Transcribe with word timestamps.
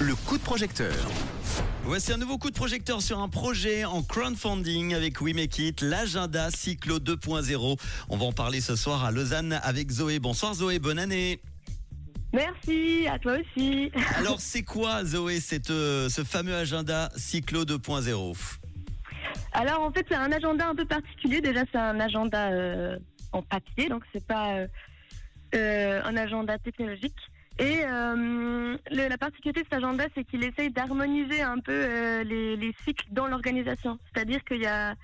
Le 0.00 0.14
coup 0.26 0.36
de 0.36 0.42
projecteur. 0.42 0.92
Voici 1.84 2.12
un 2.12 2.18
nouveau 2.18 2.36
coup 2.36 2.50
de 2.50 2.54
projecteur 2.54 3.00
sur 3.00 3.20
un 3.20 3.30
projet 3.30 3.86
en 3.86 4.02
crowdfunding 4.02 4.94
avec 4.94 5.22
We 5.22 5.34
Make 5.34 5.58
It, 5.58 5.80
l'agenda 5.80 6.50
Cyclo 6.50 6.98
2.0. 6.98 7.80
On 8.10 8.16
va 8.18 8.26
en 8.26 8.32
parler 8.32 8.60
ce 8.60 8.76
soir 8.76 9.02
à 9.02 9.12
Lausanne 9.12 9.58
avec 9.62 9.90
Zoé. 9.90 10.18
Bonsoir 10.18 10.52
Zoé, 10.52 10.78
bonne 10.78 10.98
année. 10.98 11.40
Merci, 12.34 13.06
à 13.10 13.18
toi 13.18 13.38
aussi. 13.38 13.90
Alors 14.16 14.38
c'est 14.38 14.62
quoi 14.62 15.02
Zoé 15.06 15.40
cette, 15.40 15.70
euh, 15.70 16.10
ce 16.10 16.22
fameux 16.22 16.54
agenda 16.54 17.08
Cyclo 17.16 17.64
2.0 17.64 18.58
Alors 19.54 19.80
en 19.80 19.90
fait 19.90 20.04
c'est 20.06 20.16
un 20.16 20.32
agenda 20.32 20.68
un 20.68 20.74
peu 20.74 20.84
particulier. 20.84 21.40
Déjà 21.40 21.62
c'est 21.72 21.78
un 21.78 21.98
agenda 21.98 22.50
euh, 22.50 22.98
en 23.32 23.40
papier, 23.40 23.88
donc 23.88 24.02
c'est 24.12 24.26
pas 24.26 24.56
euh, 24.56 24.66
un 25.56 26.16
agenda 26.16 26.58
technologique. 26.58 27.16
Et 27.58 27.80
euh, 27.84 28.76
la 28.90 29.18
particularité 29.18 29.62
de 29.62 29.66
cet 29.66 29.74
agenda, 29.74 30.04
c'est 30.14 30.24
qu'il 30.24 30.44
essaye 30.44 30.70
d'harmoniser 30.70 31.40
un 31.40 31.58
peu 31.58 31.72
euh, 31.72 32.22
les, 32.22 32.56
les 32.56 32.74
cycles 32.84 33.06
dans 33.12 33.26
l'organisation. 33.26 33.98
C'est-à-dire 34.12 34.44
qu'il 34.44 34.60
y 34.60 34.66
a 34.66 34.94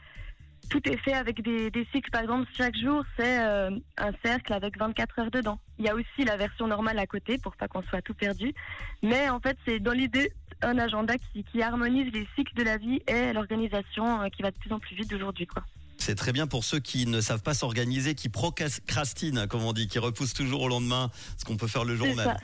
tout 0.72 0.88
est 0.88 0.96
fait 0.96 1.12
avec 1.12 1.42
des, 1.42 1.86
cycles. 1.92 2.10
Par 2.10 2.22
exemple, 2.22 2.48
chaque 2.56 2.76
jour, 2.76 3.04
c'est 3.16 3.40
euh, 3.40 3.70
un 3.98 4.12
cercle 4.24 4.52
avec 4.54 4.78
24 4.78 5.18
heures 5.18 5.30
dedans. 5.30 5.58
Il 5.78 5.84
y 5.84 5.88
a 5.88 5.94
aussi 5.94 6.24
la 6.24 6.36
version 6.36 6.66
normale 6.66 6.98
à 6.98 7.06
côté 7.06 7.36
pour 7.36 7.56
pas 7.56 7.68
qu'on 7.68 7.82
soit 7.82 8.00
tout 8.02 8.14
perdu. 8.14 8.54
Mais 9.02 9.28
en 9.28 9.38
fait, 9.38 9.56
c'est 9.66 9.80
dans 9.80 9.92
l'idée 9.92 10.32
un 10.62 10.78
agenda 10.78 11.14
qui, 11.32 11.62
harmonise 11.62 12.12
les 12.12 12.26
cycles 12.36 12.54
de 12.54 12.62
la 12.62 12.78
vie 12.78 13.02
et 13.06 13.32
l'organisation 13.32 14.22
euh, 14.22 14.28
qui 14.28 14.42
va 14.42 14.50
de 14.50 14.56
plus 14.56 14.72
en 14.72 14.78
plus 14.78 14.94
vite 14.94 15.12
aujourd'hui. 15.12 15.46
Quoi. 15.46 15.62
C'est 16.02 16.16
très 16.16 16.32
bien 16.32 16.48
pour 16.48 16.64
ceux 16.64 16.80
qui 16.80 17.06
ne 17.06 17.20
savent 17.20 17.42
pas 17.42 17.54
s'organiser, 17.54 18.16
qui 18.16 18.28
procrastinent, 18.28 19.46
comme 19.46 19.62
on 19.62 19.72
dit, 19.72 19.86
qui 19.86 20.00
repoussent 20.00 20.34
toujours 20.34 20.62
au 20.62 20.68
lendemain 20.68 21.10
ce 21.38 21.44
qu'on 21.44 21.56
peut 21.56 21.68
faire 21.68 21.84
le 21.84 21.94
jour 21.94 22.08
même. 22.08 22.16
ça. 22.16 22.36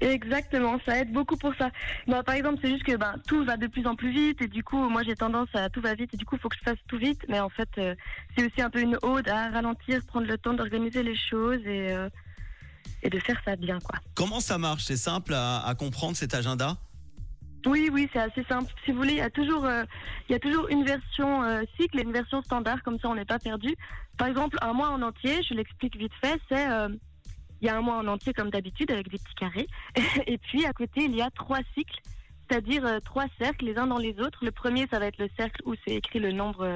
Exactement, 0.00 0.80
ça 0.86 0.98
aide 0.98 1.12
beaucoup 1.12 1.36
pour 1.36 1.54
ça. 1.56 1.70
Bah, 2.08 2.22
par 2.24 2.34
exemple, 2.34 2.58
c'est 2.62 2.70
juste 2.70 2.82
que 2.82 2.96
ben, 2.96 3.14
tout 3.28 3.44
va 3.44 3.58
de 3.58 3.66
plus 3.66 3.86
en 3.86 3.94
plus 3.94 4.10
vite 4.10 4.40
et 4.40 4.48
du 4.48 4.64
coup, 4.64 4.88
moi 4.88 5.02
j'ai 5.04 5.14
tendance 5.14 5.48
à 5.54 5.68
tout 5.68 5.82
va 5.82 5.94
vite 5.94 6.14
et 6.14 6.16
du 6.16 6.24
coup, 6.24 6.36
il 6.36 6.40
faut 6.40 6.48
que 6.48 6.56
je 6.56 6.64
fasse 6.64 6.78
tout 6.88 6.98
vite. 6.98 7.20
Mais 7.28 7.40
en 7.40 7.50
fait, 7.50 7.68
euh, 7.76 7.94
c'est 8.36 8.46
aussi 8.46 8.62
un 8.62 8.70
peu 8.70 8.80
une 8.80 8.96
ode 9.02 9.28
à 9.28 9.50
ralentir, 9.50 10.04
prendre 10.06 10.26
le 10.26 10.38
temps 10.38 10.54
d'organiser 10.54 11.02
les 11.02 11.14
choses 11.14 11.60
et, 11.66 11.92
euh, 11.92 12.08
et 13.02 13.10
de 13.10 13.18
faire 13.20 13.40
ça 13.44 13.54
bien. 13.54 13.78
quoi. 13.80 13.98
Comment 14.14 14.40
ça 14.40 14.56
marche? 14.56 14.84
C'est 14.84 14.96
simple 14.96 15.34
à, 15.34 15.60
à 15.64 15.74
comprendre 15.74 16.16
cet 16.16 16.34
agenda? 16.34 16.78
Oui, 17.66 17.90
oui, 17.92 18.08
c'est 18.12 18.18
assez 18.18 18.42
simple. 18.44 18.72
Si 18.84 18.90
vous 18.90 18.98
voulez, 18.98 19.12
il 19.12 19.18
y 19.18 19.20
a 19.20 19.30
toujours, 19.30 19.64
euh, 19.64 19.84
une 20.70 20.84
version 20.84 21.44
euh, 21.44 21.62
cycle 21.78 21.98
et 21.98 22.02
une 22.02 22.12
version 22.12 22.42
standard, 22.42 22.82
comme 22.82 22.98
ça 22.98 23.08
on 23.08 23.14
n'est 23.14 23.24
pas 23.24 23.38
perdu. 23.38 23.74
Par 24.18 24.28
exemple, 24.28 24.58
un 24.62 24.72
mois 24.72 24.90
en 24.90 25.02
entier, 25.02 25.42
je 25.42 25.54
l'explique 25.54 25.96
vite 25.96 26.12
fait, 26.20 26.40
c'est 26.48 26.70
euh, 26.70 26.88
il 27.60 27.66
y 27.66 27.68
a 27.68 27.76
un 27.76 27.80
mois 27.80 27.96
en 27.96 28.06
entier 28.08 28.32
comme 28.32 28.50
d'habitude 28.50 28.90
avec 28.90 29.08
des 29.08 29.18
petits 29.18 29.34
carrés, 29.36 29.68
et 30.26 30.38
puis 30.38 30.66
à 30.66 30.72
côté 30.72 31.04
il 31.04 31.14
y 31.14 31.22
a 31.22 31.30
trois 31.30 31.60
cycles, 31.74 32.00
c'est-à-dire 32.48 32.84
trois 33.04 33.26
cercles 33.40 33.66
les 33.66 33.78
uns 33.78 33.86
dans 33.86 33.98
les 33.98 34.18
autres. 34.18 34.44
Le 34.44 34.50
premier, 34.50 34.88
ça 34.90 34.98
va 34.98 35.06
être 35.06 35.18
le 35.18 35.28
cercle 35.36 35.62
où 35.64 35.74
c'est 35.86 35.94
écrit 35.94 36.18
le 36.18 36.32
nombre, 36.32 36.68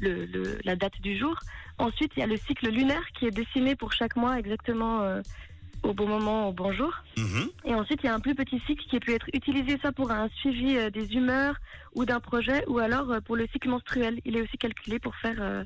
la 0.00 0.76
date 0.76 1.00
du 1.00 1.16
jour. 1.16 1.38
Ensuite, 1.78 2.12
il 2.16 2.20
y 2.20 2.22
a 2.24 2.26
le 2.26 2.36
cycle 2.36 2.68
lunaire 2.68 3.06
qui 3.16 3.26
est 3.26 3.30
dessiné 3.30 3.76
pour 3.76 3.92
chaque 3.92 4.16
mois 4.16 4.38
exactement 4.38 5.20
au 5.86 5.94
bon 5.94 6.06
moment, 6.06 6.48
au 6.48 6.52
bon 6.52 6.72
jour. 6.72 6.92
Mhm. 7.16 7.48
Et 7.64 7.74
ensuite, 7.74 8.00
il 8.02 8.06
y 8.06 8.08
a 8.08 8.14
un 8.14 8.20
plus 8.20 8.34
petit 8.34 8.60
cycle 8.66 8.84
qui 8.88 8.98
peut 9.00 9.12
être 9.12 9.28
utilisé 9.32 9.78
soit 9.78 9.92
pour 9.92 10.10
un 10.10 10.28
suivi 10.40 10.76
euh, 10.76 10.90
des 10.90 11.14
humeurs 11.14 11.56
ou 11.94 12.04
d'un 12.04 12.20
projet, 12.20 12.64
ou 12.68 12.78
alors 12.78 13.10
euh, 13.10 13.20
pour 13.20 13.36
le 13.36 13.46
cycle 13.52 13.68
menstruel. 13.68 14.20
Il 14.24 14.36
est 14.36 14.42
aussi 14.42 14.58
calculé 14.58 14.98
pour 14.98 15.14
faire 15.16 15.36
euh, 15.40 15.64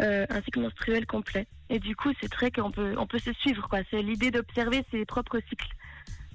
euh, 0.00 0.26
un 0.30 0.40
cycle 0.42 0.60
menstruel 0.60 1.06
complet. 1.06 1.46
Et 1.68 1.78
du 1.78 1.94
coup, 1.96 2.10
c'est 2.20 2.30
très 2.30 2.50
qu'on 2.50 2.70
peut, 2.70 2.94
on 2.96 3.06
peut 3.06 3.18
se 3.18 3.32
suivre. 3.34 3.68
quoi. 3.68 3.80
C'est 3.90 4.02
l'idée 4.02 4.30
d'observer 4.30 4.84
ses 4.90 5.04
propres 5.04 5.40
cycles 5.48 5.68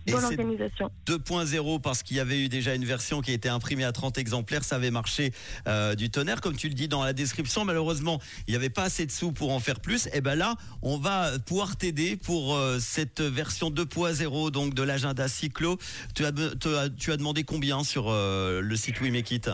Et 0.08 0.12
dans 0.12 0.20
c'est 0.20 0.36
l'organisation. 0.36 0.92
2.0 1.08 1.82
parce 1.82 2.04
qu'il 2.04 2.18
y 2.18 2.20
avait 2.20 2.40
eu 2.40 2.50
déjà 2.50 2.76
une 2.76 2.86
version 2.86 3.22
qui 3.22 3.32
a 3.32 3.34
été 3.34 3.50
imprimée 3.50 3.84
à 3.84 3.92
30 3.92 4.18
exemplaires, 4.18 4.64
ça 4.64 4.76
avait 4.76 4.92
marché 4.92 5.32
euh, 5.68 5.96
du 5.96 6.10
tonnerre 6.10 6.42
comme 6.42 6.56
tu 6.56 6.68
le 6.68 6.74
dis 6.74 6.88
dans 6.88 7.04
la 7.04 7.14
description. 7.14 7.66
Malheureusement, 7.66 8.20
il 8.48 8.52
n'y 8.52 8.56
avait 8.56 8.70
pas 8.70 8.84
assez 8.84 9.06
de 9.06 9.12
sous 9.12 9.32
pour 9.32 9.52
en 9.52 9.60
faire 9.60 9.80
plus. 9.80 10.08
Et 10.14 10.22
ben 10.22 10.36
là, 10.36 10.56
on 10.82 10.98
va 10.98 11.38
pouvoir 11.40 11.76
t'aider 11.78 12.16
pour 12.16 12.56
euh, 12.56 12.80
cette 12.80 13.22
version 13.22 13.72
2.0 13.72 14.52
donc 14.52 14.74
de 14.74 14.84
l'agenda 14.84 15.28
Cyclo. 15.28 15.78
Tu 16.14 16.26
as, 16.26 16.32
tu 16.32 16.76
as, 16.76 16.90
tu 16.90 17.12
as 17.12 17.18
demandé 17.18 17.44
combien 17.44 17.84
sur 17.84 18.06
euh, 18.10 18.62
le 18.62 18.76
site 18.76 19.02
We 19.02 19.12
Make 19.12 19.32
It 19.32 19.50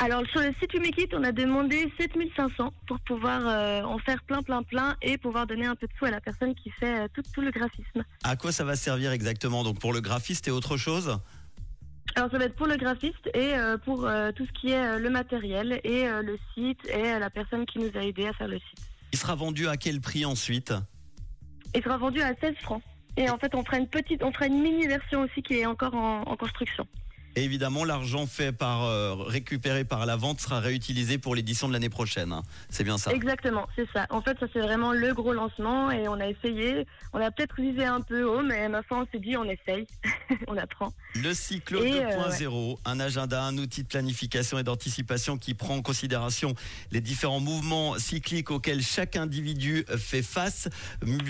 Alors, 0.00 0.22
sur 0.26 0.40
le 0.40 0.52
site 0.60 0.74
Umekit, 0.74 1.08
on 1.12 1.22
a 1.22 1.32
demandé 1.32 1.90
7500 1.98 2.72
pour 2.86 2.98
pouvoir 3.00 3.46
euh, 3.46 3.82
en 3.82 3.98
faire 3.98 4.22
plein, 4.24 4.42
plein, 4.42 4.62
plein 4.62 4.96
et 5.02 5.18
pouvoir 5.18 5.46
donner 5.46 5.66
un 5.66 5.76
peu 5.76 5.86
de 5.86 5.92
sous 5.98 6.04
à 6.04 6.10
la 6.10 6.20
personne 6.20 6.54
qui 6.54 6.70
fait 6.70 7.04
euh, 7.04 7.08
tout, 7.14 7.22
tout 7.32 7.40
le 7.40 7.50
graphisme. 7.50 8.04
À 8.24 8.36
quoi 8.36 8.50
ça 8.50 8.64
va 8.64 8.74
servir 8.76 9.12
exactement? 9.12 9.62
Donc 9.62 9.78
pour 9.78 9.92
le 9.92 10.00
graphiste 10.00 10.48
et 10.48 10.50
autre 10.50 10.76
chose? 10.76 11.18
Alors 12.16 12.30
ça 12.30 12.38
va 12.38 12.44
être 12.44 12.56
pour 12.56 12.66
le 12.66 12.76
graphiste 12.76 13.30
et 13.34 13.54
euh, 13.54 13.78
pour 13.78 14.08
tout 14.36 14.46
ce 14.46 14.52
qui 14.60 14.70
est 14.70 14.98
le 14.98 15.10
matériel 15.10 15.80
et 15.84 16.06
le 16.06 16.38
site 16.54 16.80
et 16.88 17.18
la 17.18 17.30
personne 17.30 17.64
qui 17.66 17.78
nous 17.78 17.90
a 17.94 18.02
aidé 18.02 18.26
à 18.26 18.32
faire 18.32 18.48
le 18.48 18.58
site. 18.58 18.90
Il 19.12 19.18
sera 19.18 19.34
vendu 19.34 19.68
à 19.68 19.76
quel 19.76 20.00
prix 20.00 20.24
ensuite? 20.24 20.72
Il 21.74 21.82
sera 21.82 21.96
vendu 21.96 22.20
à 22.20 22.34
16 22.40 22.54
francs. 22.62 22.82
Et 23.16 23.30
en 23.30 23.38
fait, 23.38 23.54
on 23.54 23.64
fera 23.64 23.78
une 23.78 23.88
petite, 23.88 24.22
on 24.22 24.32
fera 24.32 24.46
une 24.46 24.60
mini 24.60 24.86
version 24.86 25.22
aussi 25.22 25.42
qui 25.42 25.54
est 25.54 25.66
encore 25.66 25.94
en, 25.94 26.22
en 26.22 26.36
construction. 26.36 26.86
Et 27.36 27.42
évidemment, 27.42 27.84
l'argent 27.84 28.26
fait 28.26 28.52
par 28.52 28.84
euh, 28.84 29.14
récupéré 29.14 29.84
par 29.84 30.06
la 30.06 30.14
vente 30.14 30.40
sera 30.40 30.60
réutilisé 30.60 31.18
pour 31.18 31.34
l'édition 31.34 31.66
de 31.66 31.72
l'année 31.72 31.88
prochaine. 31.88 32.32
C'est 32.70 32.84
bien 32.84 32.96
ça. 32.96 33.12
Exactement, 33.12 33.66
c'est 33.74 33.88
ça. 33.92 34.06
En 34.10 34.22
fait, 34.22 34.38
ça 34.38 34.46
c'est 34.52 34.60
vraiment 34.60 34.92
le 34.92 35.12
gros 35.12 35.32
lancement 35.32 35.90
et 35.90 36.06
on 36.08 36.20
a 36.20 36.28
essayé. 36.28 36.86
On 37.12 37.20
a 37.20 37.30
peut-être 37.32 37.56
visé 37.60 37.84
un 37.84 38.00
peu 38.00 38.22
haut, 38.22 38.42
mais 38.42 38.68
ma 38.68 38.82
foi, 38.82 38.98
on 39.00 39.06
s'est 39.10 39.18
dit 39.18 39.36
on 39.36 39.44
essaye, 39.44 39.86
on 40.48 40.56
apprend. 40.56 40.92
Le 41.16 41.34
cyclo 41.34 41.82
Et, 41.82 42.04
euh, 42.04 42.28
2.0, 42.28 42.78
un 42.84 43.00
agenda, 43.00 43.42
un 43.42 43.58
outil 43.58 43.82
de 43.82 43.88
planification 43.88 44.58
et 44.58 44.62
d'anticipation 44.62 45.36
qui 45.36 45.54
prend 45.54 45.74
en 45.76 45.82
considération 45.82 46.54
les 46.92 47.00
différents 47.00 47.40
mouvements 47.40 47.98
cycliques 47.98 48.52
auxquels 48.52 48.82
chaque 48.82 49.16
individu 49.16 49.84
fait 49.98 50.22
face. 50.22 50.68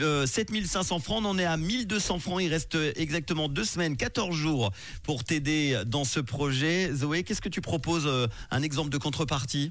Euh, 0.00 0.26
7500 0.26 0.98
francs, 0.98 1.22
on 1.22 1.28
en 1.28 1.38
est 1.38 1.46
à 1.46 1.56
1200 1.56 2.18
francs. 2.18 2.42
Il 2.42 2.50
reste 2.50 2.76
exactement 2.96 3.48
deux 3.48 3.64
semaines, 3.64 3.96
14 3.96 4.36
jours 4.36 4.70
pour 5.02 5.24
t'aider 5.24 5.80
dans 5.94 6.02
ce 6.02 6.18
projet. 6.18 6.92
Zoé, 6.92 7.22
qu'est-ce 7.22 7.40
que 7.40 7.48
tu 7.48 7.60
proposes 7.60 8.08
euh, 8.08 8.26
Un 8.50 8.62
exemple 8.62 8.90
de 8.90 8.98
contrepartie? 8.98 9.70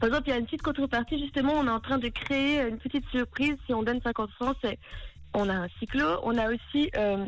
Par 0.00 0.08
exemple, 0.08 0.24
il 0.26 0.30
y 0.30 0.32
a 0.32 0.38
une 0.38 0.46
petite 0.46 0.62
contrepartie. 0.62 1.16
Justement, 1.20 1.52
on 1.52 1.66
est 1.68 1.70
en 1.70 1.78
train 1.78 1.98
de 1.98 2.08
créer 2.08 2.60
une 2.68 2.78
petite 2.78 3.06
surprise. 3.10 3.54
Si 3.66 3.72
on 3.72 3.84
donne 3.84 4.00
50 4.02 4.30
francs, 4.32 4.56
on 5.32 5.48
a 5.48 5.54
un 5.54 5.68
cyclo, 5.78 6.18
on 6.24 6.36
a 6.36 6.48
aussi 6.52 6.90
euh, 6.96 7.24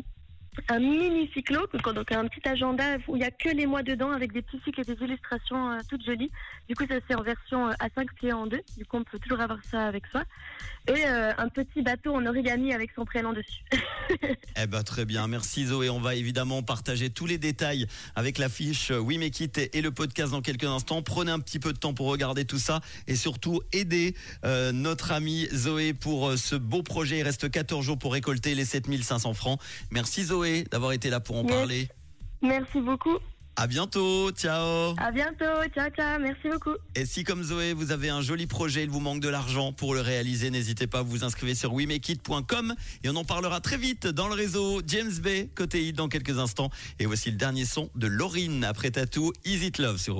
un 0.69 0.79
mini 0.79 1.29
cyclo, 1.33 1.67
donc 1.73 2.11
un 2.11 2.27
petit 2.27 2.47
agenda 2.47 2.97
où 3.07 3.15
il 3.15 3.19
n'y 3.19 3.25
a 3.25 3.31
que 3.31 3.49
les 3.49 3.65
mois 3.65 3.83
dedans 3.83 4.11
avec 4.11 4.31
des 4.31 4.41
petits 4.41 4.59
cycles 4.63 4.81
et 4.81 4.83
des 4.83 5.03
illustrations 5.03 5.71
euh, 5.71 5.79
toutes 5.89 6.05
jolies. 6.05 6.31
Du 6.67 6.75
coup, 6.75 6.85
ça 6.87 6.95
c'est 7.07 7.15
en 7.15 7.23
version 7.23 7.67
euh, 7.67 7.73
à 7.79 7.89
5 7.95 8.13
pieds 8.15 8.33
en 8.33 8.47
deux. 8.47 8.61
Du 8.77 8.85
coup, 8.85 8.97
on 8.97 9.03
peut 9.03 9.19
toujours 9.19 9.41
avoir 9.41 9.59
ça 9.69 9.87
avec 9.87 10.05
soi. 10.07 10.23
Et 10.87 11.05
euh, 11.05 11.31
un 11.37 11.47
petit 11.47 11.81
bateau 11.81 12.13
en 12.13 12.25
origami 12.25 12.73
avec 12.73 12.91
son 12.95 13.05
prénom 13.05 13.33
dessus. 13.33 13.63
Eh 14.55 14.67
ben 14.67 14.83
très 14.83 15.03
bien, 15.03 15.27
merci 15.27 15.65
Zoé. 15.65 15.89
On 15.89 15.99
va 15.99 16.13
évidemment 16.13 16.61
partager 16.61 17.09
tous 17.09 17.25
les 17.25 17.37
détails 17.37 17.87
avec 18.15 18.37
la 18.37 18.49
fiche 18.49 18.91
We 18.91 19.17
Make 19.17 19.39
It 19.39 19.69
et 19.73 19.81
le 19.81 19.91
podcast 19.91 20.31
dans 20.31 20.41
quelques 20.41 20.65
instants. 20.65 21.01
Prenez 21.01 21.31
un 21.31 21.39
petit 21.39 21.59
peu 21.59 21.73
de 21.73 21.77
temps 21.77 21.93
pour 21.93 22.07
regarder 22.07 22.45
tout 22.45 22.59
ça 22.59 22.79
et 23.07 23.15
surtout 23.15 23.61
aider 23.71 24.15
euh, 24.45 24.71
notre 24.71 25.11
amie 25.11 25.47
Zoé 25.53 25.93
pour 25.93 26.29
euh, 26.29 26.37
ce 26.37 26.55
beau 26.55 26.83
projet. 26.83 27.19
Il 27.19 27.23
reste 27.23 27.49
14 27.49 27.83
jours 27.83 27.97
pour 27.97 28.13
récolter 28.13 28.53
les 28.53 28.65
7500 28.65 29.33
francs. 29.33 29.59
Merci 29.91 30.25
Zoé 30.25 30.42
d'avoir 30.71 30.91
été 30.93 31.09
là 31.09 31.19
pour 31.19 31.37
en 31.37 31.43
Yes. 31.43 31.51
parler. 31.51 31.87
Merci 32.41 32.79
beaucoup. 32.81 33.17
À 33.55 33.67
bientôt, 33.67 34.31
ciao. 34.31 34.95
À 34.97 35.11
bientôt. 35.11 35.45
Ciao, 35.75 35.87
ciao. 35.95 36.19
Merci 36.19 36.49
beaucoup. 36.51 36.73
Et 36.95 37.05
si 37.05 37.23
comme 37.23 37.43
Zoé, 37.43 37.73
vous 37.73 37.91
avez 37.91 38.09
un 38.09 38.21
joli 38.21 38.47
projet, 38.47 38.81
il 38.83 38.89
vous 38.89 38.99
manque 38.99 39.19
de 39.21 39.29
l'argent 39.29 39.71
pour 39.73 39.93
le 39.93 40.01
réaliser, 40.01 40.49
n'hésitez 40.49 40.87
pas 40.87 40.99
à 40.99 41.01
vous 41.03 41.23
inscrire 41.23 41.55
sur 41.55 41.71
wemakeit.com 41.71 42.73
et 43.03 43.09
on 43.09 43.15
en 43.15 43.23
parlera 43.23 43.61
très 43.61 43.77
vite 43.77 44.07
dans 44.07 44.27
le 44.27 44.33
réseau 44.33 44.81
James 44.87 45.13
Bay 45.21 45.49
côté 45.53 45.85
hit 45.87 45.95
dans 45.95 46.07
quelques 46.09 46.39
instants. 46.39 46.71
Et 46.97 47.05
voici 47.05 47.29
le 47.29 47.37
dernier 47.37 47.65
son 47.65 47.91
de 47.93 48.07
Laurine 48.07 48.63
après 48.63 48.89
Tattoo, 48.89 49.31
Easy 49.45 49.67
It 49.67 49.77
Love 49.77 49.99
sur. 49.99 50.17